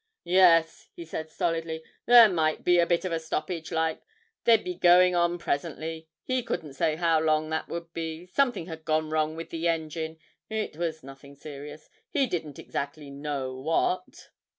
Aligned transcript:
'Yes,' 0.23 0.87
he 0.95 1.05
said, 1.05 1.29
stolidly; 1.29 1.83
'there 2.07 2.27
might 2.27 2.63
be 2.63 2.79
a 2.79 2.87
bit 2.87 3.05
of 3.05 3.11
a 3.11 3.19
stoppage 3.19 3.71
like; 3.71 4.01
they'd 4.45 4.63
be 4.63 4.73
going 4.73 5.13
on 5.13 5.37
presently; 5.37 6.07
he 6.23 6.41
couldn't 6.41 6.73
say 6.73 6.95
how 6.95 7.19
long 7.19 7.51
that 7.51 7.67
would 7.69 7.93
be; 7.93 8.25
something 8.25 8.65
had 8.65 8.83
gone 8.83 9.11
wrong 9.11 9.35
with 9.35 9.51
the 9.51 9.67
engine; 9.67 10.17
it 10.49 10.75
was 10.75 11.03
nothing 11.03 11.35
serious; 11.35 11.87
he 12.09 12.25
didn't 12.25 12.57
exactly 12.57 13.11
know 13.11 13.53
what.' 13.53 14.29